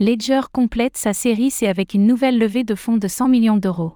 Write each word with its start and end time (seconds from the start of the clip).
Ledger 0.00 0.42
complète 0.52 0.96
sa 0.96 1.12
série 1.12 1.50
C 1.50 1.66
avec 1.66 1.92
une 1.92 2.06
nouvelle 2.06 2.38
levée 2.38 2.62
de 2.62 2.76
fonds 2.76 2.98
de 2.98 3.08
100 3.08 3.26
millions 3.26 3.56
d'euros. 3.56 3.94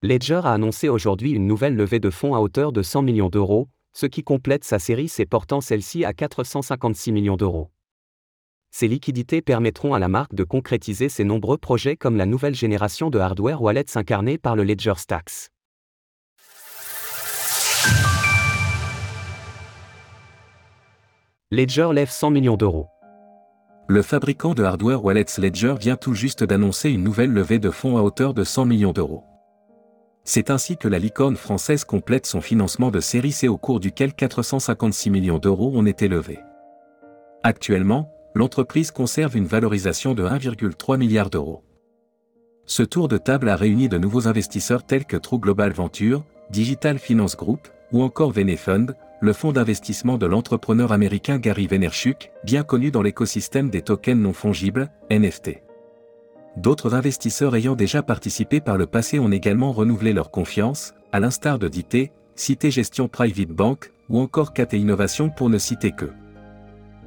Ledger 0.00 0.40
a 0.44 0.54
annoncé 0.54 0.88
aujourd'hui 0.88 1.32
une 1.32 1.46
nouvelle 1.46 1.76
levée 1.76 2.00
de 2.00 2.08
fonds 2.08 2.34
à 2.34 2.38
hauteur 2.38 2.72
de 2.72 2.80
100 2.80 3.02
millions 3.02 3.28
d'euros, 3.28 3.68
ce 3.92 4.06
qui 4.06 4.22
complète 4.22 4.64
sa 4.64 4.78
série 4.78 5.08
C 5.10 5.26
portant 5.26 5.60
celle-ci 5.60 6.06
à 6.06 6.14
456 6.14 7.12
millions 7.12 7.36
d'euros. 7.36 7.70
Ces 8.70 8.88
liquidités 8.88 9.42
permettront 9.42 9.92
à 9.92 9.98
la 9.98 10.08
marque 10.08 10.34
de 10.34 10.42
concrétiser 10.42 11.10
ses 11.10 11.24
nombreux 11.24 11.58
projets 11.58 11.96
comme 11.96 12.16
la 12.16 12.24
nouvelle 12.24 12.54
génération 12.54 13.10
de 13.10 13.18
hardware 13.18 13.60
wallets 13.60 13.98
incarnée 13.98 14.38
par 14.38 14.56
le 14.56 14.64
Ledger 14.64 14.94
Stacks. 14.96 15.50
Ledger 21.50 21.90
lève 21.92 22.08
100 22.08 22.30
millions 22.30 22.56
d'euros. 22.56 22.88
Le 23.86 24.00
fabricant 24.00 24.54
de 24.54 24.62
hardware 24.62 25.04
wallets 25.04 25.38
Ledger 25.38 25.74
vient 25.78 25.96
tout 25.96 26.14
juste 26.14 26.42
d'annoncer 26.42 26.88
une 26.90 27.04
nouvelle 27.04 27.32
levée 27.32 27.58
de 27.58 27.70
fonds 27.70 27.98
à 27.98 28.02
hauteur 28.02 28.32
de 28.32 28.42
100 28.42 28.64
millions 28.64 28.92
d'euros. 28.92 29.24
C'est 30.24 30.48
ainsi 30.48 30.78
que 30.78 30.88
la 30.88 30.98
licorne 30.98 31.36
française 31.36 31.84
complète 31.84 32.24
son 32.24 32.40
financement 32.40 32.90
de 32.90 33.00
série 33.00 33.32
C 33.32 33.46
au 33.46 33.58
cours 33.58 33.80
duquel 33.80 34.14
456 34.14 35.10
millions 35.10 35.38
d'euros 35.38 35.70
ont 35.74 35.84
été 35.84 36.08
levés. 36.08 36.40
Actuellement, 37.42 38.10
l'entreprise 38.34 38.90
conserve 38.90 39.36
une 39.36 39.44
valorisation 39.44 40.14
de 40.14 40.24
1,3 40.24 40.96
milliard 40.96 41.28
d'euros. 41.28 41.62
Ce 42.64 42.82
tour 42.82 43.08
de 43.08 43.18
table 43.18 43.50
a 43.50 43.56
réuni 43.56 43.90
de 43.90 43.98
nouveaux 43.98 44.28
investisseurs 44.28 44.86
tels 44.86 45.04
que 45.04 45.18
True 45.18 45.38
Global 45.38 45.72
Venture, 45.72 46.24
Digital 46.48 46.98
Finance 46.98 47.36
Group 47.36 47.68
ou 47.92 48.02
encore 48.02 48.30
Venefund, 48.30 48.96
le 49.24 49.32
fonds 49.32 49.52
d'investissement 49.52 50.18
de 50.18 50.26
l'entrepreneur 50.26 50.92
américain 50.92 51.38
Gary 51.38 51.66
Vaynerchuk, 51.66 52.30
bien 52.44 52.62
connu 52.62 52.90
dans 52.90 53.00
l'écosystème 53.00 53.70
des 53.70 53.80
tokens 53.80 54.20
non 54.20 54.34
fongibles, 54.34 54.90
NFT. 55.10 55.62
D'autres 56.58 56.94
investisseurs 56.94 57.56
ayant 57.56 57.74
déjà 57.74 58.02
participé 58.02 58.60
par 58.60 58.76
le 58.76 58.84
passé 58.84 59.18
ont 59.18 59.32
également 59.32 59.72
renouvelé 59.72 60.12
leur 60.12 60.30
confiance, 60.30 60.92
à 61.10 61.20
l'instar 61.20 61.58
de 61.58 61.68
DIT, 61.68 62.10
Cité 62.34 62.70
Gestion 62.70 63.08
Private 63.08 63.48
Bank, 63.48 63.92
ou 64.10 64.20
encore 64.20 64.52
KT 64.52 64.74
Innovation 64.74 65.30
pour 65.30 65.48
ne 65.48 65.56
citer 65.56 65.92
que. 65.92 66.10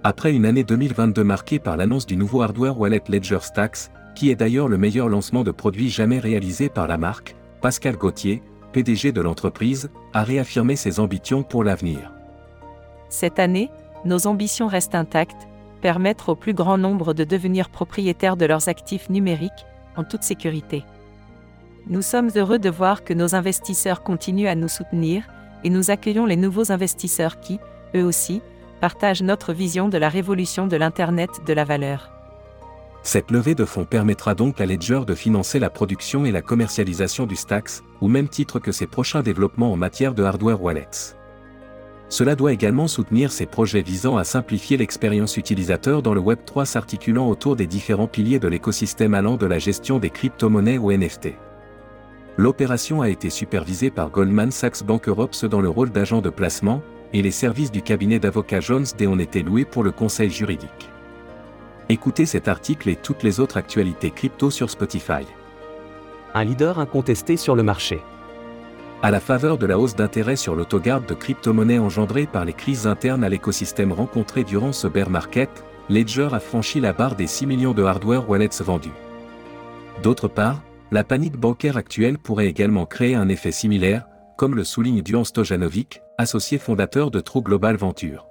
Après 0.04 0.34
une 0.34 0.48
année 0.48 0.64
2022 0.64 1.24
marquée 1.24 1.60
par 1.60 1.78
l'annonce 1.78 2.08
du 2.08 2.18
nouveau 2.18 2.42
hardware 2.42 2.80
wallet 2.80 3.04
Ledger 3.10 3.42
Stacks, 3.42 3.92
qui 4.16 4.32
est 4.32 4.36
d'ailleurs 4.36 4.70
le 4.70 4.80
meilleur 4.80 5.08
lancement 5.08 5.44
de 5.44 5.52
produit 5.52 5.92
jamais 5.92 6.18
réalisé 6.18 6.68
par 6.68 6.88
la 6.88 6.98
marque, 6.98 7.36
Pascal 7.62 7.96
Gauthier, 7.96 8.42
PDG 8.78 9.12
de 9.12 9.22
l'entreprise, 9.22 9.90
a 10.14 10.24
réaffirmé 10.24 10.76
ses 10.76 11.00
ambitions 11.00 11.42
pour 11.42 11.64
l'avenir. 11.64 12.12
Cette 13.10 13.40
année, 13.40 13.72
nos 14.06 14.28
ambitions 14.28 14.68
restent 14.68 14.94
intactes, 14.94 15.48
permettre 15.82 16.30
au 16.30 16.36
plus 16.36 16.54
grand 16.54 16.78
nombre 16.78 17.16
de 17.16 17.24
devenir 17.24 17.72
propriétaires 17.72 18.38
de 18.38 18.46
leurs 18.46 18.70
actifs 18.70 19.10
numériques, 19.10 19.66
en 19.96 20.04
toute 20.04 20.22
sécurité. 20.22 20.84
Nous 21.88 22.04
sommes 22.04 22.30
heureux 22.36 22.60
de 22.60 22.70
voir 22.70 23.04
que 23.04 23.16
nos 23.16 23.34
investisseurs 23.34 24.04
continuent 24.04 24.48
à 24.48 24.54
nous 24.54 24.68
soutenir, 24.68 25.24
et 25.64 25.72
nous 25.72 25.90
accueillons 25.90 26.28
les 26.28 26.36
nouveaux 26.36 26.72
investisseurs 26.72 27.40
qui, 27.40 27.60
eux 27.96 28.04
aussi, 28.04 28.44
partagent 28.80 29.24
notre 29.24 29.54
vision 29.54 29.90
de 29.90 29.98
la 29.98 30.08
révolution 30.08 30.68
de 30.68 30.78
l'Internet 30.78 31.32
de 31.48 31.54
la 31.54 31.64
valeur. 31.64 32.12
Cette 33.08 33.32
levée 33.32 33.56
de 33.56 33.64
fonds 33.64 33.86
permettra 33.86 34.36
donc 34.36 34.60
à 34.60 34.66
Ledger 34.66 35.00
de 35.08 35.16
financer 35.16 35.60
la 35.60 35.70
production 35.70 36.26
et 36.26 36.32
la 36.34 36.42
commercialisation 36.42 37.26
du 37.26 37.38
Stacks, 37.38 37.80
au 38.02 38.10
même 38.10 38.28
titre 38.28 38.60
que 38.60 38.74
ses 38.74 38.86
prochains 38.86 39.22
développements 39.22 39.72
en 39.72 39.78
matière 39.78 40.14
de 40.14 40.24
hardware 40.24 40.62
wallets. 40.62 41.16
Cela 42.10 42.36
doit 42.36 42.52
également 42.52 42.90
soutenir 42.90 43.32
ses 43.32 43.46
projets 43.46 43.82
visant 43.82 44.18
à 44.18 44.26
simplifier 44.26 44.76
l'expérience 44.76 45.38
utilisateur 45.38 46.02
dans 46.02 46.14
le 46.14 46.20
Web 46.20 46.40
3 46.46 46.66
s'articulant 46.66 47.30
autour 47.30 47.56
des 47.56 47.66
différents 47.66 48.08
piliers 48.08 48.40
de 48.40 48.50
l'écosystème 48.50 49.14
allant 49.14 49.38
de 49.38 49.46
la 49.46 49.58
gestion 49.58 50.00
des 50.00 50.10
crypto-monnaies 50.10 50.78
aux 50.78 50.92
NFT. 50.92 51.30
L'opération 52.36 53.02
a 53.02 53.08
été 53.08 53.30
supervisée 53.30 53.90
par 53.90 54.10
Goldman 54.10 54.52
Sachs 54.52 54.84
Bank 54.84 55.08
Europe 55.08 55.34
dans 55.46 55.62
le 55.62 55.70
rôle 55.70 55.92
d'agent 55.92 56.20
de 56.20 56.30
placement, 56.30 56.82
et 57.14 57.22
les 57.22 57.32
services 57.32 57.72
du 57.72 57.82
cabinet 57.82 58.20
d'avocats 58.20 58.60
Jones 58.60 58.86
Day 58.98 59.08
ont 59.08 59.18
été 59.18 59.44
loués 59.44 59.64
pour 59.64 59.86
le 59.86 59.92
conseil 59.92 60.30
juridique. 60.30 60.90
Écoutez 61.90 62.26
cet 62.26 62.50
article 62.50 62.90
et 62.90 62.98
toutes 62.98 63.24
les 63.24 63.40
autres 63.40 63.56
actualités 63.56 64.12
crypto 64.12 64.52
sur 64.52 64.70
Spotify. 64.70 65.26
Un 66.34 66.44
leader 66.44 66.80
incontesté 66.80 67.38
sur 67.38 67.56
le 67.56 67.64
marché. 67.64 68.02
À 69.02 69.10
la 69.10 69.22
faveur 69.22 69.58
de 69.58 69.66
la 69.66 69.80
hausse 69.80 69.96
d'intérêt 69.96 70.36
sur 70.36 70.54
l'autogarde 70.54 71.06
de 71.06 71.14
crypto-monnaies 71.14 71.80
engendrée 71.80 72.26
par 72.26 72.44
les 72.44 72.52
crises 72.52 72.88
internes 72.88 73.24
à 73.24 73.30
l'écosystème 73.30 73.94
rencontrées 73.94 74.44
durant 74.44 74.74
ce 74.74 74.88
bear 74.88 75.10
market, 75.10 75.64
Ledger 75.90 76.28
a 76.34 76.42
franchi 76.42 76.82
la 76.82 76.92
barre 76.92 77.16
des 77.16 77.28
6 77.28 77.46
millions 77.46 77.74
de 77.74 77.84
hardware 77.84 78.30
wallets 78.30 78.62
vendus. 78.62 78.92
D'autre 80.04 80.28
part, 80.28 80.62
la 80.92 81.06
panique 81.06 81.38
bancaire 81.38 81.78
actuelle 81.78 82.18
pourrait 82.18 82.48
également 82.48 82.86
créer 82.86 83.16
un 83.16 83.30
effet 83.30 83.54
similaire, 83.54 84.08
comme 84.36 84.56
le 84.56 84.66
souligne 84.66 85.04
Duan 85.04 85.24
Stojanovic, 85.24 86.02
associé 86.18 86.58
fondateur 86.58 87.12
de 87.12 87.22
True 87.22 87.44
Global 87.44 87.78
Venture 87.78 88.28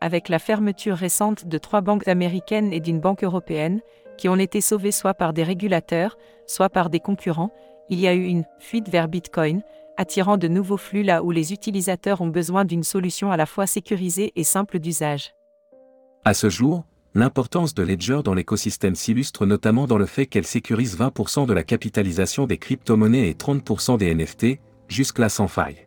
avec 0.00 0.28
la 0.28 0.38
fermeture 0.38 0.96
récente 0.96 1.46
de 1.46 1.58
trois 1.58 1.80
banques 1.80 2.08
américaines 2.08 2.72
et 2.72 2.80
d'une 2.80 3.00
banque 3.00 3.24
européenne, 3.24 3.80
qui 4.16 4.28
ont 4.28 4.36
été 4.36 4.60
sauvées 4.60 4.92
soit 4.92 5.14
par 5.14 5.32
des 5.32 5.42
régulateurs, 5.42 6.16
soit 6.46 6.68
par 6.68 6.90
des 6.90 7.00
concurrents, 7.00 7.52
il 7.90 8.00
y 8.00 8.06
a 8.06 8.14
eu 8.14 8.24
une 8.24 8.44
fuite 8.58 8.88
vers 8.88 9.08
Bitcoin, 9.08 9.62
attirant 9.96 10.36
de 10.36 10.48
nouveaux 10.48 10.76
flux 10.76 11.02
là 11.02 11.22
où 11.22 11.30
les 11.30 11.52
utilisateurs 11.52 12.20
ont 12.20 12.28
besoin 12.28 12.64
d'une 12.64 12.82
solution 12.82 13.30
à 13.30 13.36
la 13.36 13.46
fois 13.46 13.66
sécurisée 13.66 14.32
et 14.36 14.44
simple 14.44 14.78
d'usage. 14.78 15.34
À 16.24 16.34
ce 16.34 16.48
jour, 16.48 16.84
l'importance 17.14 17.74
de 17.74 17.82
Ledger 17.82 18.20
dans 18.24 18.34
l'écosystème 18.34 18.94
s'illustre 18.94 19.46
notamment 19.46 19.86
dans 19.86 19.98
le 19.98 20.06
fait 20.06 20.26
qu'elle 20.26 20.46
sécurise 20.46 20.98
20% 20.98 21.46
de 21.46 21.52
la 21.52 21.62
capitalisation 21.62 22.46
des 22.46 22.58
crypto-monnaies 22.58 23.28
et 23.28 23.34
30% 23.34 23.98
des 23.98 24.14
NFT, 24.14 24.58
jusque-là 24.88 25.28
sans 25.28 25.48
faille. 25.48 25.86